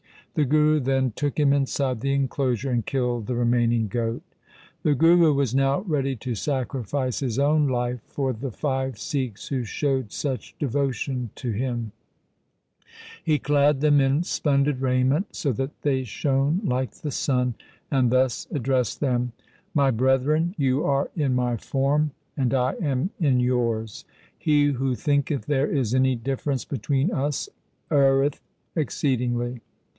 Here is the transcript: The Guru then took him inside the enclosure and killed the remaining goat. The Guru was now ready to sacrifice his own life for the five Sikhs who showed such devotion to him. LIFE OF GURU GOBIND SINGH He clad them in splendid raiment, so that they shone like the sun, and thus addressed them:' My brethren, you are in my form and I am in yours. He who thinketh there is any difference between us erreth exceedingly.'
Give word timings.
The 0.33 0.45
Guru 0.45 0.79
then 0.79 1.11
took 1.11 1.37
him 1.37 1.51
inside 1.53 1.99
the 1.99 2.13
enclosure 2.13 2.71
and 2.71 2.85
killed 2.85 3.27
the 3.27 3.35
remaining 3.35 3.87
goat. 3.89 4.23
The 4.81 4.95
Guru 4.95 5.33
was 5.33 5.53
now 5.53 5.81
ready 5.81 6.15
to 6.15 6.33
sacrifice 6.33 7.19
his 7.19 7.37
own 7.37 7.67
life 7.67 7.99
for 8.07 8.31
the 8.33 8.49
five 8.49 8.97
Sikhs 8.97 9.49
who 9.49 9.63
showed 9.63 10.11
such 10.13 10.57
devotion 10.57 11.31
to 11.35 11.51
him. 11.51 11.91
LIFE 11.91 11.91
OF 11.91 11.91
GURU 11.91 12.49
GOBIND 12.49 12.91
SINGH 13.27 13.33
He 13.35 13.39
clad 13.39 13.81
them 13.81 14.01
in 14.01 14.23
splendid 14.23 14.81
raiment, 14.81 15.35
so 15.35 15.51
that 15.51 15.81
they 15.83 16.03
shone 16.03 16.61
like 16.63 16.93
the 16.93 17.11
sun, 17.11 17.53
and 17.91 18.09
thus 18.09 18.47
addressed 18.51 19.01
them:' 19.01 19.33
My 19.75 19.91
brethren, 19.91 20.55
you 20.57 20.83
are 20.85 21.11
in 21.15 21.35
my 21.35 21.57
form 21.57 22.11
and 22.35 22.53
I 22.53 22.73
am 22.81 23.11
in 23.19 23.39
yours. 23.41 24.05
He 24.35 24.67
who 24.71 24.95
thinketh 24.95 25.45
there 25.45 25.67
is 25.69 25.93
any 25.93 26.15
difference 26.15 26.65
between 26.65 27.11
us 27.11 27.49
erreth 27.91 28.39
exceedingly.' 28.75 29.59